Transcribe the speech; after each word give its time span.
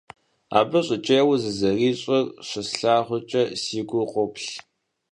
Абы 0.59 0.79
щӀыкӀейуэ 0.85 1.35
зэрызищӀыр 1.57 2.25
щыслъагъукӀэ, 2.47 3.43
си 3.61 3.79
гур 3.87 4.05
къоплъ. 4.11 4.49